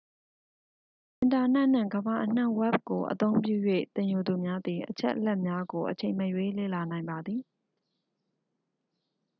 [1.17, 3.55] အင်တာနက်နှင့် ကမ္ဘာအနှံ ဝက်ဘ် ကို အသုံးပြု၍
[3.95, 7.41] သင်ယူသူများသည် အချက်အလက်များကို အချိန်မရွေး လေ့လာနိုင်ပါသည်